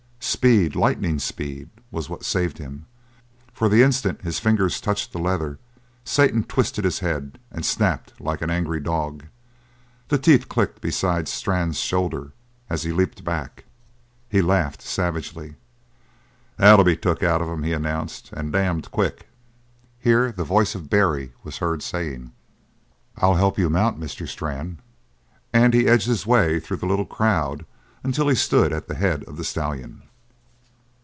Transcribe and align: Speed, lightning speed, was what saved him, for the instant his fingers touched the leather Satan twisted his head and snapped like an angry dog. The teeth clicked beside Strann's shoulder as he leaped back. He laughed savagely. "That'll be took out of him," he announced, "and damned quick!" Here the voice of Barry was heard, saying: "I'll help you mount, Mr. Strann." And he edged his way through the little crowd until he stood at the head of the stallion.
Speed, 0.23 0.75
lightning 0.75 1.19
speed, 1.19 1.69
was 1.91 2.09
what 2.09 2.23
saved 2.25 2.57
him, 2.57 2.85
for 3.53 3.67
the 3.69 3.83
instant 3.83 4.21
his 4.23 4.39
fingers 4.39 4.79
touched 4.81 5.11
the 5.11 5.19
leather 5.19 5.59
Satan 6.05 6.43
twisted 6.45 6.83
his 6.85 6.97
head 6.99 7.37
and 7.51 7.63
snapped 7.65 8.19
like 8.19 8.41
an 8.41 8.49
angry 8.49 8.79
dog. 8.79 9.25
The 10.07 10.17
teeth 10.17 10.47
clicked 10.49 10.79
beside 10.81 11.27
Strann's 11.27 11.77
shoulder 11.79 12.31
as 12.71 12.81
he 12.83 12.91
leaped 12.91 13.23
back. 13.23 13.65
He 14.29 14.41
laughed 14.41 14.81
savagely. 14.81 15.55
"That'll 16.57 16.85
be 16.85 16.97
took 16.97 17.21
out 17.21 17.41
of 17.43 17.49
him," 17.49 17.61
he 17.63 17.73
announced, 17.73 18.31
"and 18.33 18.51
damned 18.53 18.89
quick!" 18.89 19.27
Here 19.99 20.31
the 20.31 20.43
voice 20.45 20.73
of 20.75 20.89
Barry 20.89 21.33
was 21.43 21.57
heard, 21.57 21.83
saying: 21.83 22.31
"I'll 23.17 23.35
help 23.35 23.59
you 23.59 23.69
mount, 23.69 23.99
Mr. 23.99 24.27
Strann." 24.27 24.79
And 25.53 25.73
he 25.75 25.87
edged 25.87 26.07
his 26.07 26.25
way 26.25 26.59
through 26.59 26.77
the 26.77 26.87
little 26.87 27.05
crowd 27.05 27.63
until 28.03 28.27
he 28.27 28.35
stood 28.35 28.71
at 28.73 28.87
the 28.87 28.95
head 28.95 29.23
of 29.25 29.37
the 29.37 29.43
stallion. 29.43 30.01